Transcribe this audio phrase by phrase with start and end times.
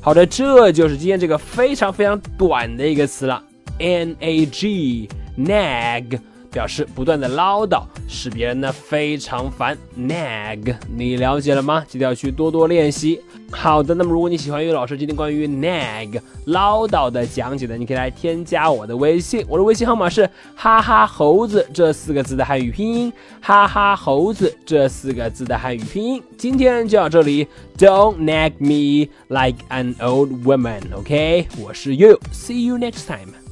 [0.00, 3.42] 好的，这就是今天这个非常非常短的一个词了，
[3.78, 6.18] n a g nag。
[6.55, 9.77] 表示不断的唠叨，使别人呢非常烦。
[9.99, 11.83] nag，你了解了吗？
[11.85, 13.19] 记得要去多多练习。
[13.51, 26.23] 好的，那么如果你喜欢于老师今天关于 nag 唠叨的讲解呢，你可以来添加我的微信，我的微信号码是哈哈猴子这四个字的汉语拼音，哈哈猴子这四个字的汉语拼音。
[26.37, 27.45] 今天就到这里
[27.77, 31.47] ，Don't nag me like an old woman，OK？
[31.61, 33.44] 我是悠悠，See you next time。